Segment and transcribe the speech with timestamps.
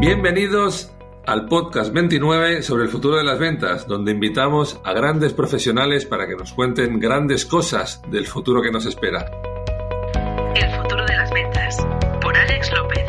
[0.00, 0.90] Bienvenidos
[1.26, 6.26] al podcast 29 sobre el futuro de las ventas, donde invitamos a grandes profesionales para
[6.26, 9.30] que nos cuenten grandes cosas del futuro que nos espera.
[10.54, 11.86] El futuro de las ventas,
[12.22, 13.04] por Alex López.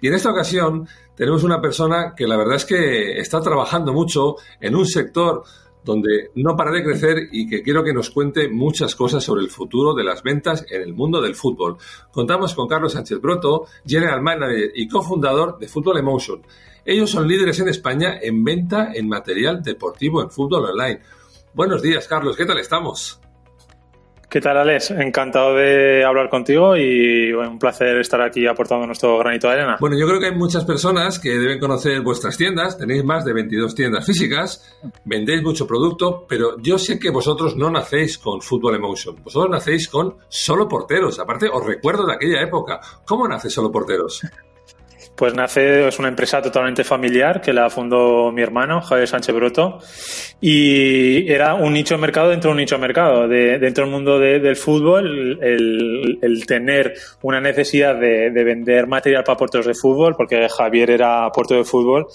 [0.00, 4.36] Y en esta ocasión tenemos una persona que la verdad es que está trabajando mucho
[4.60, 5.42] en un sector
[5.86, 9.50] donde no para de crecer y que quiero que nos cuente muchas cosas sobre el
[9.50, 11.76] futuro de las ventas en el mundo del fútbol.
[12.10, 16.42] Contamos con Carlos Sánchez Broto, General Manager y cofundador de Fútbol Emotion.
[16.84, 21.00] Ellos son líderes en España en venta en material deportivo en fútbol online.
[21.54, 23.20] Buenos días, Carlos, ¿qué tal estamos?
[24.28, 24.90] ¿Qué tal, Alex?
[24.90, 29.76] Encantado de hablar contigo y un placer estar aquí aportando nuestro granito de arena.
[29.78, 32.76] Bueno, yo creo que hay muchas personas que deben conocer vuestras tiendas.
[32.76, 37.70] Tenéis más de 22 tiendas físicas, vendéis mucho producto, pero yo sé que vosotros no
[37.70, 39.16] nacéis con Football Emotion.
[39.22, 41.20] Vosotros nacéis con Solo Porteros.
[41.20, 42.80] Aparte, os recuerdo de aquella época.
[43.04, 44.22] ¿Cómo nace Solo Porteros?
[45.16, 49.78] Pues nace, es una empresa totalmente familiar que la fundó mi hermano, Javier Sánchez Broto,
[50.42, 53.26] y era un nicho de mercado dentro de un nicho de mercado.
[53.26, 59.24] De, dentro del mundo del fútbol, el, el, tener una necesidad de, de, vender material
[59.24, 62.06] para puertos de fútbol, porque Javier era puerto de fútbol,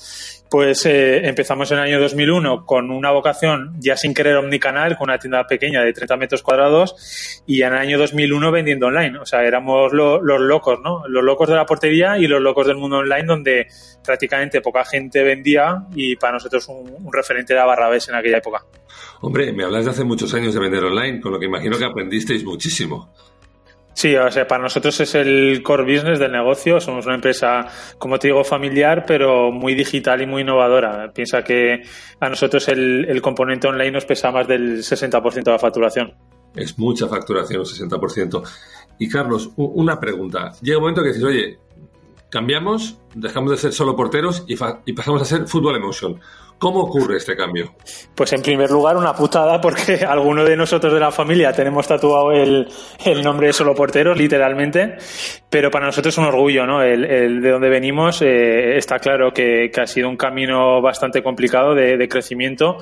[0.51, 5.09] pues eh, empezamos en el año 2001 con una vocación ya sin querer omnicanal, con
[5.09, 9.17] una tienda pequeña de 30 metros cuadrados y en el año 2001 vendiendo online.
[9.19, 11.07] O sea, éramos los locos, ¿no?
[11.07, 13.67] Los locos de la portería y los locos del mundo online donde
[14.03, 18.65] prácticamente poca gente vendía y para nosotros un, un referente era Barrabés en aquella época.
[19.21, 21.85] Hombre, me hablas de hace muchos años de vender online, con lo que imagino que
[21.85, 23.13] aprendisteis muchísimo.
[23.93, 26.79] Sí, o sea, para nosotros es el core business del negocio.
[26.79, 27.67] Somos una empresa,
[27.97, 31.11] como te digo, familiar, pero muy digital y muy innovadora.
[31.13, 31.83] Piensa que
[32.19, 36.13] a nosotros el, componente online nos pesa más del 60% de la facturación.
[36.55, 38.43] Es mucha facturación, 60%.
[38.99, 40.51] Y Carlos, una pregunta.
[40.61, 41.59] Llega un momento que dices, oye,
[42.29, 44.55] cambiamos, dejamos de ser solo porteros y,
[44.85, 46.19] y pasamos a ser fútbol emotion.
[46.61, 47.73] ¿Cómo ocurre este cambio?
[48.13, 52.31] Pues en primer lugar una putada porque alguno de nosotros de la familia tenemos tatuado
[52.31, 52.67] el,
[53.03, 54.95] el nombre de solo porteros, literalmente,
[55.49, 56.83] pero para nosotros es un orgullo, ¿no?
[56.83, 61.23] El, el de donde venimos eh, está claro que, que, ha sido un camino bastante
[61.23, 62.77] complicado de, de crecimiento,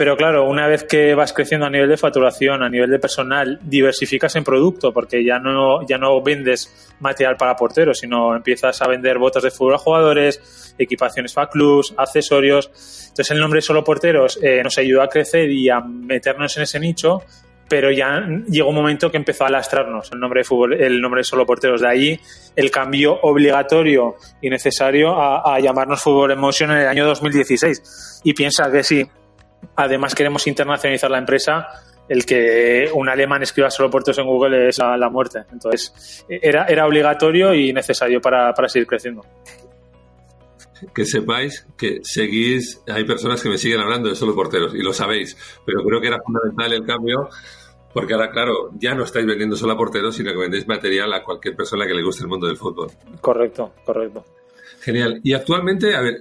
[0.00, 3.60] pero claro, una vez que vas creciendo a nivel de facturación, a nivel de personal,
[3.62, 8.88] diversificas en producto porque ya no, ya no vendes material para porteros, sino empiezas a
[8.88, 13.09] vender botas de fútbol a jugadores, equipaciones para clubs, accesorios.
[13.10, 16.78] Entonces el nombre Solo Porteros eh, nos ayudó a crecer y a meternos en ese
[16.78, 17.22] nicho,
[17.68, 21.20] pero ya llegó un momento que empezó a lastrarnos el nombre de fútbol, el nombre
[21.20, 21.80] de Solo Porteros.
[21.80, 22.20] De ahí
[22.56, 28.22] el cambio obligatorio y necesario a, llamarnos Fútbol Emotion en el año 2016.
[28.24, 29.06] Y piensa que sí,
[29.76, 31.68] además queremos internacionalizar la empresa,
[32.08, 35.40] el que un alemán escriba solo puertos en Google es la, la muerte.
[35.52, 39.24] Entonces, era, era obligatorio y necesario para, para seguir creciendo
[40.94, 44.92] que sepáis que seguís, hay personas que me siguen hablando de solo porteros y lo
[44.92, 47.28] sabéis, pero creo que era fundamental el cambio
[47.92, 51.24] porque ahora, claro, ya no estáis vendiendo solo a porteros, sino que vendéis material a
[51.24, 52.90] cualquier persona que le guste el mundo del fútbol.
[53.20, 54.24] Correcto, correcto.
[54.80, 55.20] Genial.
[55.24, 56.14] Y actualmente, a ver,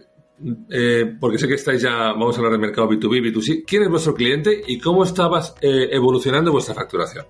[0.71, 3.89] eh, porque sé que estáis ya, vamos a hablar del mercado B2B, B2C, ¿quién es
[3.89, 7.25] vuestro cliente y cómo estaba eh, evolucionando vuestra facturación?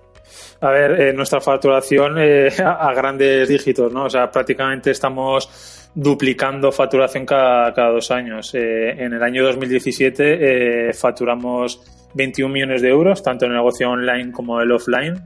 [0.60, 4.04] A ver, eh, nuestra facturación eh, a, a, grandes dígitos, ¿no?
[4.04, 8.54] O sea, prácticamente estamos duplicando facturación cada, dos años.
[8.54, 11.80] Eh, en el año 2017 facturamos
[12.14, 15.22] 21 millones de euros, tanto en el negocio online como el offline.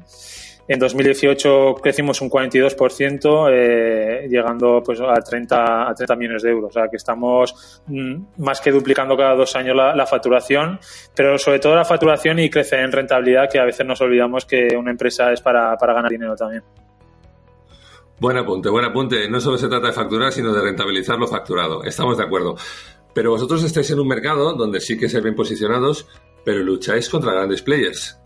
[0.67, 6.71] En 2018 crecimos un 42%, eh, llegando pues, a, 30, a 30 millones de euros.
[6.71, 10.79] O sea que estamos mm, más que duplicando cada dos años la, la, facturación,
[11.15, 14.69] pero sobre todo la facturación y crecer en rentabilidad, que a veces nos olvidamos que
[14.75, 16.63] una empresa es para, para ganar dinero también.
[18.21, 19.29] Buen apunte, buen apunte.
[19.29, 21.83] No solo se trata de facturar, sino de rentabilizar lo facturado.
[21.83, 22.57] Estamos de acuerdo.
[23.13, 26.07] Pero vosotros estáis en un mercado donde sí que se ven posicionados,
[26.45, 28.19] pero lucháis contra grandes players.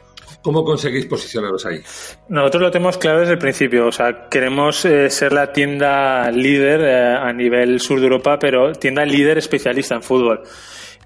[0.43, 1.81] ¿Cómo conseguís posicionaros ahí?
[2.29, 3.87] Nosotros lo tenemos claro desde el principio.
[3.87, 8.73] O sea, queremos eh, ser la tienda líder eh, a nivel sur de Europa, pero
[8.73, 10.43] tienda líder especialista en fútbol.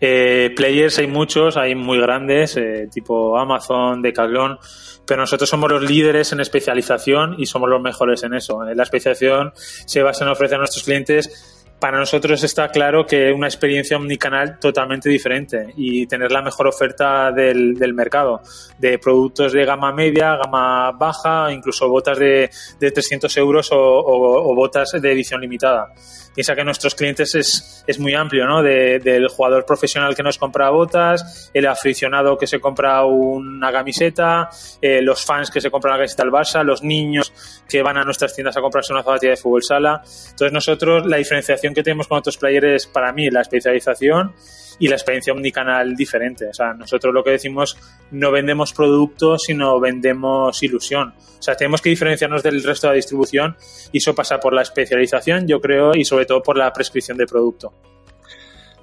[0.05, 4.59] Eh, players hay muchos, hay muy grandes, eh, tipo Amazon, Decathlon,
[5.07, 8.65] pero nosotros somos los líderes en especialización y somos los mejores en eso.
[8.65, 13.49] La especialización se basa en ofrecer a nuestros clientes para nosotros está claro que una
[13.49, 18.41] experiencia omnicanal totalmente diferente y tener la mejor oferta del, del mercado
[18.79, 22.49] de productos de gama media, gama baja, incluso botas de,
[22.79, 25.93] de 300 euros o, o, o, botas de edición limitada.
[26.35, 28.63] Piensa que nuestros clientes es, es muy amplio, ¿no?
[28.63, 34.49] De, del jugador profesional que nos compra botas, el aficionado que se compra una camiseta,
[34.81, 37.33] eh, los fans que se compran la camiseta del Barça, los niños
[37.69, 40.01] que van a nuestras tiendas a comprarse una zapatilla de fútbol sala.
[40.31, 44.33] Entonces nosotros la diferenciación que tenemos con otros players para mí la especialización
[44.79, 46.49] y la experiencia omnicanal diferente.
[46.49, 47.77] O sea, nosotros lo que decimos
[48.11, 51.15] no vendemos productos, sino vendemos ilusión.
[51.39, 53.57] O sea, tenemos que diferenciarnos del resto de la distribución
[53.93, 57.27] y eso pasa por la especialización, yo creo, y sobre todo por la prescripción de
[57.27, 57.73] producto.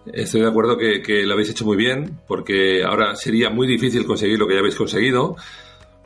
[0.05, 4.39] Estoy de acuerdo que, lo habéis hecho muy bien, porque ahora sería muy difícil conseguir
[4.39, 5.35] lo que ya habéis conseguido,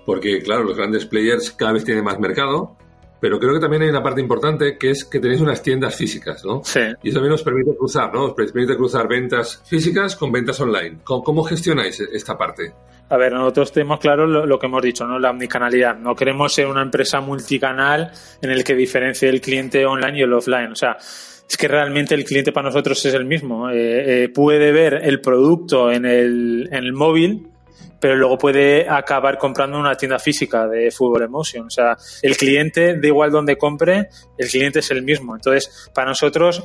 [0.05, 2.75] porque claro, los grandes players cada vez tienen más mercado,
[3.23, 6.43] pero creo que también hay una parte importante que es que tenéis unas tiendas físicas,
[6.43, 6.61] ¿no?
[6.61, 6.81] Sí.
[7.03, 8.25] Y eso también os permite cruzar, ¿no?
[8.25, 10.97] Os permite cruzar ventas físicas con ventas online.
[11.05, 12.73] ¿Cómo, gestionáis esta parte?
[13.07, 15.19] A ver, nosotros tenemos claro lo, lo, que hemos dicho, ¿no?
[15.19, 15.97] La omnicanalidad.
[15.97, 18.11] No queremos ser una empresa multicanal
[18.41, 20.73] en el que diferencie el cliente online y el offline.
[20.73, 23.69] O sea, es que realmente el cliente para nosotros es el mismo.
[23.69, 27.52] Eh, eh, puede ver el producto en el, en el móvil,
[27.99, 31.67] pero luego puede acabar comprando una tienda física de Fútbol Emotion.
[31.67, 35.35] O sea, el cliente, da igual donde compre, el cliente es el mismo.
[35.35, 36.63] Entonces, para nosotros,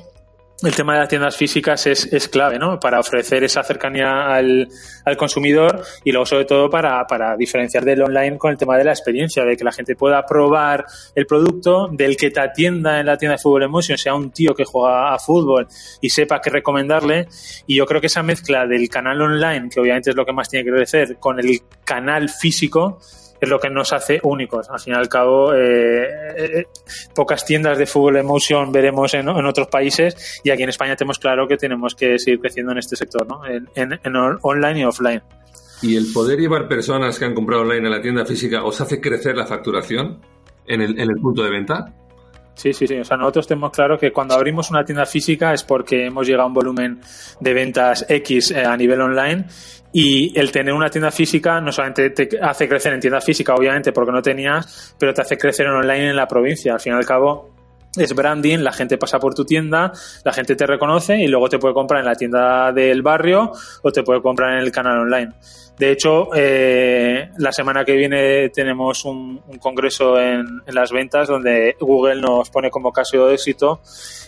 [0.62, 2.80] el tema de las tiendas físicas es, es clave, ¿no?
[2.80, 4.68] Para ofrecer esa cercanía al,
[5.04, 8.82] al consumidor y luego, sobre todo, para, para, diferenciar del online con el tema de
[8.82, 10.84] la experiencia, de que la gente pueda probar
[11.14, 14.52] el producto, del que te atienda en la tienda de Fútbol Emotion, sea un tío
[14.52, 15.68] que juega a fútbol
[16.00, 17.28] y sepa qué recomendarle.
[17.66, 20.48] Y yo creo que esa mezcla del canal online, que obviamente es lo que más
[20.48, 22.98] tiene que crecer, con el canal físico,
[23.40, 24.68] es lo que nos hace únicos.
[24.70, 26.06] Al fin y al cabo, eh,
[26.36, 26.66] eh,
[27.14, 31.46] pocas tiendas de fútbol emotion veremos en, otros países y aquí en España tenemos claro
[31.46, 33.42] que tenemos que seguir creciendo en este sector, ¿no?
[33.46, 33.98] en,
[34.42, 35.22] online y offline.
[35.80, 39.00] ¿Y el poder llevar personas que han comprado online a la tienda física os hace
[39.00, 40.20] crecer la facturación
[40.66, 41.94] en el punto de venta?
[42.58, 42.98] Sí, sí, sí.
[42.98, 46.42] O sea, nosotros tenemos claro que cuando abrimos una tienda física es porque hemos llegado
[46.42, 47.00] a un volumen
[47.38, 49.44] de ventas X a nivel online
[49.92, 53.92] y el tener una tienda física no solamente te hace crecer en tienda física, obviamente,
[53.92, 56.72] porque no tenías, pero te hace crecer en online en la provincia.
[56.72, 57.57] Al fin y al cabo,
[58.00, 59.92] es branding, la gente pasa por tu tienda,
[60.24, 63.52] la gente te reconoce y luego te puede comprar en la tienda del barrio
[63.82, 65.32] o te puede comprar en el canal online.
[65.78, 71.76] De hecho, eh, la semana que viene tenemos un, congreso en, en, las ventas donde
[71.78, 73.80] Google nos pone como caso de éxito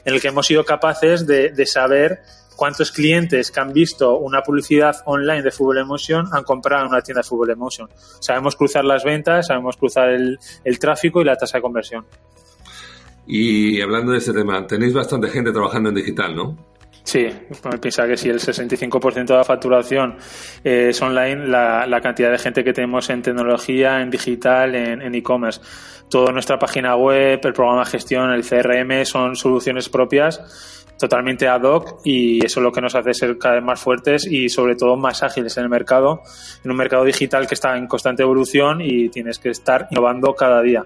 [0.04, 2.20] en el que hemos sido capaces de, de saber
[2.60, 7.00] cuántos clientes que han visto una publicidad online de Fútbol Emotion han comprado en una
[7.00, 7.88] tienda de Fútbol Emotion.
[8.20, 12.04] Sabemos cruzar las ventas, sabemos cruzar el, el tráfico y la tasa de conversión.
[13.32, 16.56] Y hablando de este tema, tenéis bastante gente trabajando en digital, ¿no?
[17.04, 17.26] Sí,
[17.80, 20.16] piensa que si el 65% de la facturación
[20.62, 25.60] es online, la, cantidad de gente que tenemos en tecnología, en digital, en e-commerce.
[26.10, 31.62] Toda nuestra página web, el programa de gestión, el CRM son soluciones propias totalmente ad
[31.62, 34.76] hoc y eso es lo que nos hace ser cada vez más fuertes y sobre
[34.76, 36.20] todo más ágiles en el mercado,
[36.62, 40.60] en un mercado digital que está en constante evolución y tienes que estar innovando cada
[40.60, 40.84] día.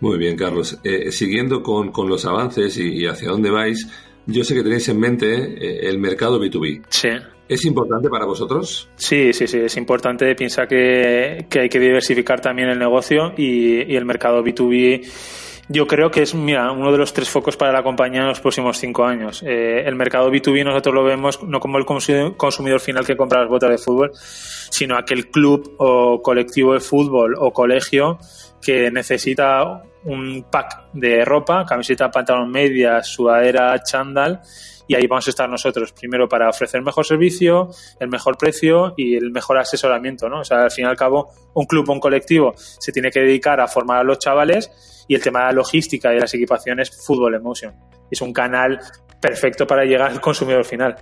[0.00, 0.78] Muy bien, Carlos.
[0.84, 3.88] Eh, siguiendo con, con, los avances y, y, hacia dónde vais,
[4.26, 6.84] yo sé que tenéis en mente eh, el mercado B2B.
[6.88, 7.08] Sí.
[7.48, 8.90] ¿Es importante para vosotros?
[8.96, 10.34] Sí, sí, sí, es importante.
[10.34, 15.02] Piensa que, que hay que diversificar también el negocio y, y el mercado B2B
[15.70, 18.40] yo creo que es, mira, uno de los tres focos para la compañía en los
[18.40, 19.42] próximos cinco años.
[19.42, 23.50] Eh, el mercado B2B nosotros lo vemos no como el consumidor final que compra las
[23.50, 28.18] botas de fútbol, sino aquel club o colectivo de fútbol o colegio
[28.60, 34.40] que necesita un pack de ropa, camiseta, pantalón, media, sudadera, chándal,
[34.86, 37.68] y ahí vamos a estar nosotros, primero para ofrecer mejor servicio,
[38.00, 40.40] el mejor precio y el mejor asesoramiento, ¿no?
[40.40, 43.20] O sea, al fin y al cabo, un club o un colectivo se tiene que
[43.20, 46.32] dedicar a formar a los chavales y el tema de la logística y de las
[46.32, 47.74] equipaciones, Fútbol Emotion.
[48.10, 48.80] Es un canal
[49.20, 50.96] perfecto para llegar al consumidor final.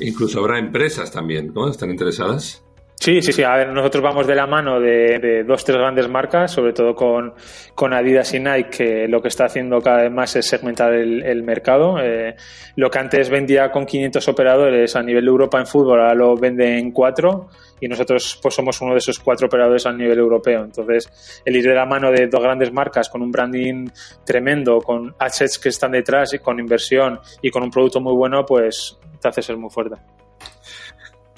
[0.00, 1.70] Incluso habrá empresas también, ¿no?
[1.70, 2.62] ¿Están interesadas?
[3.00, 3.42] Sí, sí, sí.
[3.42, 7.32] A ver, nosotros vamos de la mano de, dos, tres grandes marcas, sobre todo con,
[7.74, 11.22] con Adidas y Nike, que lo que está haciendo cada vez más es segmentar el,
[11.22, 11.98] el mercado.
[11.98, 12.36] Eh,
[12.76, 16.36] lo que antes vendía con 500 operadores a nivel de Europa en fútbol, ahora lo
[16.36, 17.48] vende en cuatro
[17.80, 20.62] y nosotros pues somos uno de esos cuatro operadores a nivel europeo.
[20.62, 23.88] Entonces, el ir de la mano de dos grandes marcas con un branding
[24.26, 28.44] tremendo, con assets que están detrás y con inversión y con un producto muy bueno,
[28.44, 29.96] pues te hace ser muy fuerte.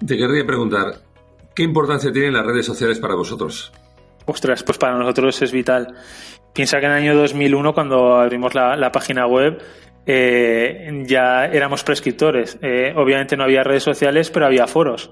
[0.04, 1.11] Te querría preguntar,
[1.54, 3.72] ¿Qué importancia tienen las redes sociales para vosotros?
[4.24, 5.94] Ostras, pues para nosotros es vital.
[6.52, 9.62] Piensa que en el año 2001, cuando abrimos la, página web,
[10.06, 12.58] eh, ya éramos prescriptores.
[12.62, 15.10] Eh, obviamente no había redes sociales, pero había foros.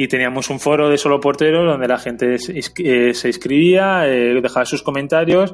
[0.00, 4.64] Y teníamos un foro de solo porteros donde la gente se eh, inscribía, eh, dejaba
[4.64, 5.52] sus comentarios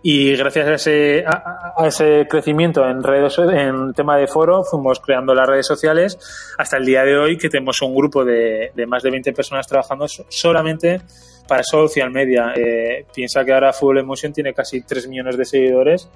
[0.00, 5.34] y gracias a ese, a, ese crecimiento en redes, en tema de foro, fuimos creando
[5.34, 6.20] las redes sociales
[6.56, 9.66] hasta el día de hoy que tenemos un grupo de, de más de 20 personas
[9.66, 11.00] trabajando solamente
[11.48, 12.52] para social media.
[12.54, 16.08] Eh, piensa que ahora Fútbol Emotion tiene casi 3 millones de seguidores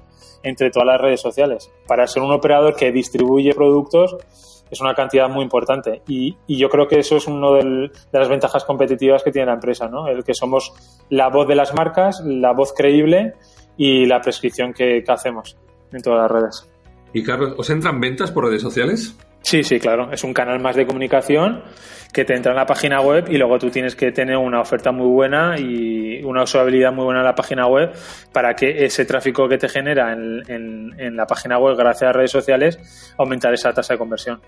[0.45, 1.73] entre todas las redes sociales.
[1.89, 4.17] Para ser un operador que distribuye productos,
[4.71, 6.03] es una cantidad muy importante.
[6.09, 9.89] Y, yo creo que eso es una de las ventajas competitivas que tiene la empresa,
[9.89, 10.09] ¿no?
[10.09, 10.73] El que somos
[11.11, 13.35] la voz de las marcas, la voz creíble
[13.77, 15.57] y la prescripción que, que hacemos
[15.93, 16.71] en todas las redes.
[17.13, 19.17] Y Carlos, ¿os entran ventas por redes sociales?
[19.45, 20.11] Sí, sí, claro.
[20.11, 21.63] Es un canal más de comunicación
[22.15, 24.91] que te entra en la página web y luego tú tienes que tener una oferta
[24.91, 27.93] muy buena y una usabilidad muy buena en la página web
[28.33, 32.31] para que ese tráfico que te genera en, en, la página web gracias a redes
[32.31, 34.41] sociales aumentar esa tasa de conversión.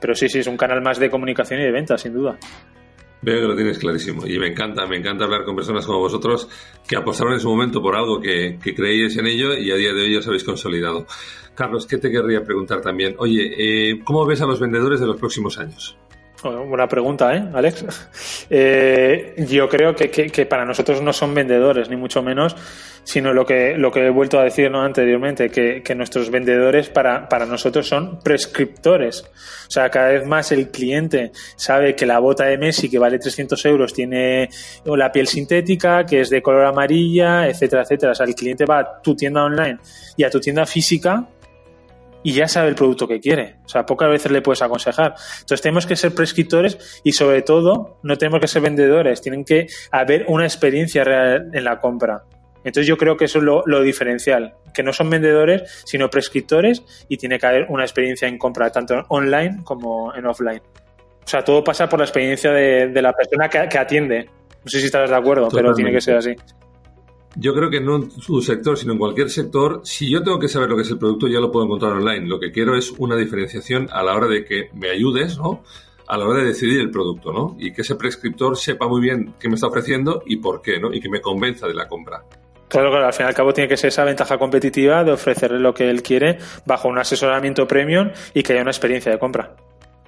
[0.00, 2.38] Pero sí, sí, es un canal más de comunicación y de venta, sin duda.
[3.20, 6.48] Veo que lo tienes clarísimo y me encanta, me encanta hablar con personas como vosotros
[6.86, 10.02] que apostaron en su momento por algo que, creíais en ello y a día de
[10.02, 11.06] hoy os habéis consolidado.
[11.54, 13.16] Carlos, ¿qué te querría preguntar también?
[13.18, 15.96] Oye, eh, ¿cómo ves a los vendedores de los próximos años?
[16.42, 17.84] Buena pregunta, ¿eh, Alex?
[18.50, 22.56] Eh, yo creo que, que, para nosotros no son vendedores, ni mucho menos,
[23.04, 24.82] sino lo que, lo que he vuelto a decir ¿no?
[24.82, 29.22] anteriormente, que, que nuestros vendedores para, para nosotros son prescriptores.
[29.22, 33.18] O sea, cada vez más el cliente sabe que la bota de Messi, que vale
[33.18, 34.48] 300 euros, tiene
[34.84, 38.12] la piel sintética, que es de color amarilla, etcétera, etcétera.
[38.12, 39.78] O sea, el cliente va a tu tienda online
[40.16, 41.28] y a tu tienda física
[42.22, 43.56] y ya sabe el producto que quiere.
[43.64, 45.14] O sea, pocas veces le puedes aconsejar.
[45.40, 49.20] Entonces tenemos que ser prescriptores y sobre todo no tenemos que ser vendedores.
[49.20, 52.24] Tienen que haber una experiencia real en la compra.
[52.64, 57.16] Entonces yo creo que eso es lo, diferencial, que no son vendedores, sino prescriptores y
[57.16, 60.60] tiene que haber una experiencia en compra, tanto online como en offline.
[61.24, 64.24] O sea, todo pasa por la experiencia de, la persona que, que, atiende.
[64.24, 66.34] No sé si estás de acuerdo, pero tiene que ser así.
[67.36, 70.48] Yo creo que no en su sector, sino en cualquier sector, si yo tengo que
[70.48, 72.26] saber lo que es el producto, ya lo puedo encontrar online.
[72.26, 75.62] Lo que quiero es una diferenciación a la hora de que me ayudes, ¿no?
[76.06, 77.56] A la hora de decidir el producto, ¿no?
[77.58, 80.92] Y que ese prescriptor sepa muy bien qué me está ofreciendo y por qué, ¿no?
[80.92, 82.24] Y que me convenza de la compra.
[82.68, 85.58] Claro, claro, al fin y al cabo tiene que ser esa ventaja competitiva de ofrecerle
[85.58, 89.54] lo que él quiere bajo un asesoramiento premium y que haya una experiencia de compra.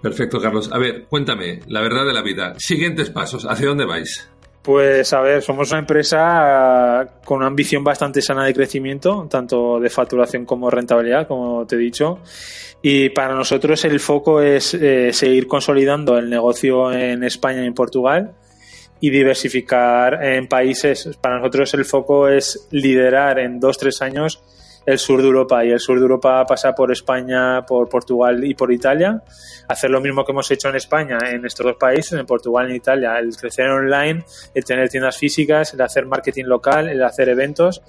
[0.03, 0.71] Perfecto, Carlos.
[0.73, 2.55] A ver, cuéntame, la verdad de la vida.
[2.59, 4.31] Siguientes pasos, ¿hacia dónde vais?
[4.63, 9.89] Pues a ver, somos una empresa con una ambición bastante sana de crecimiento, tanto de
[9.89, 12.19] facturación como rentabilidad, como te he dicho.
[12.83, 17.75] Y para nosotros el foco es eh, seguir consolidando el negocio en España y en
[17.75, 18.33] Portugal
[19.01, 21.09] y diversificar en países.
[21.21, 24.43] Para nosotros el foco es liderar en dos, tres años
[24.91, 28.55] el sur de Europa y el sur de Europa pasa por España, por Portugal y
[28.55, 29.23] por Italia.
[29.69, 32.71] Hacer lo mismo que hemos hecho en España, en estos dos países, en Portugal y
[32.71, 37.29] en Italia, el crecer online, el tener tiendas físicas, el hacer marketing local, el hacer
[37.29, 37.83] eventos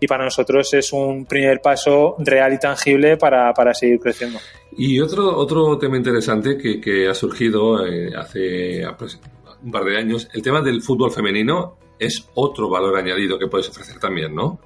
[0.00, 4.38] y para nosotros es un primer paso real y tangible para, para seguir creciendo.
[4.76, 9.20] Y otro, otro tema interesante que, que ha surgido eh, hace pues,
[9.62, 13.68] un par de años, el tema del fútbol femenino es otro valor añadido que puedes
[13.68, 14.60] ofrecer también, ¿no?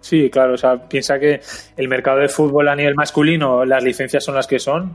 [0.00, 1.40] Sí, claro, o sea, piensa que
[1.76, 4.92] el mercado de fútbol a nivel masculino, las licencias son las que son,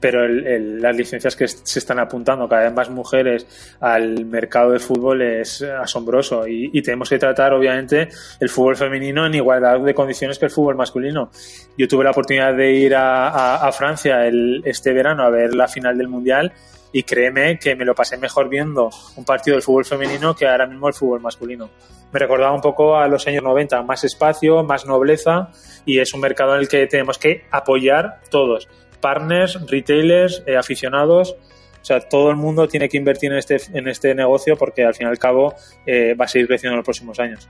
[0.00, 5.22] pero las licencias que se están apuntando cada vez más mujeres al mercado de fútbol
[5.22, 8.08] es asombroso y, tenemos que tratar, obviamente,
[8.40, 11.30] el fútbol femenino en igualdad de condiciones que el fútbol masculino.
[11.76, 16.08] Yo tuve la oportunidad de ir a, Francia este verano a ver la final del
[16.08, 16.52] Mundial
[16.96, 20.66] y créeme que me lo pasé mejor viendo un partido del fútbol femenino que ahora
[20.66, 21.68] mismo el fútbol masculino
[22.10, 25.50] me recordaba un poco a los años 90, más espacio, más nobleza
[25.84, 28.66] y es un mercado en el que tenemos que apoyar todos,
[29.02, 31.36] partners, retailers, eh, aficionados.
[31.82, 34.94] O sea, todo el mundo tiene que invertir en este, en este negocio porque al
[34.94, 37.46] fin y al cabo eh, va a seguir creciendo en los próximos años.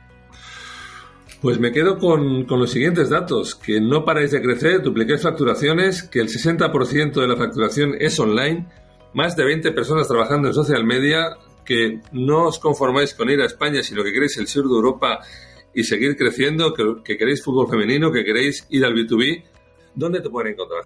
[1.40, 6.02] Pues me quedo con, con, los siguientes datos, que no paráis de crecer, duplicáis facturaciones,
[6.02, 8.66] que el 60% de la facturación es online,
[9.16, 13.46] más de 20 personas trabajando en social media, que no os conformáis con ir a
[13.46, 15.20] España, sino que queréis el sur de Europa
[15.74, 19.42] y seguir creciendo, que, queréis fútbol femenino, que queréis ir al B2B,
[19.94, 20.84] ¿dónde te pueden encontrar?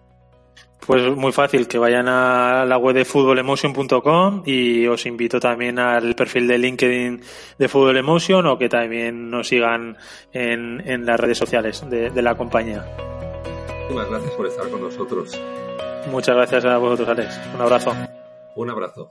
[0.86, 6.14] Pues muy fácil, que vayan a la web de futbolemotion.com y os invito también al
[6.14, 7.20] perfil de LinkedIn
[7.58, 9.98] de Fútbol Emotion o que también nos sigan
[10.32, 12.86] en, en las redes sociales de, de la compañía.
[13.90, 15.36] Muchas gracias por estar con nosotros.
[16.08, 17.40] Muchas gracias a vosotros, Alex.
[17.54, 18.19] Un abrazo.
[18.60, 19.10] Un abrazo.